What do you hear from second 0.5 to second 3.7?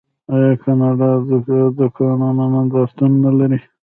کاناډا د کانونو نندارتون نلري؟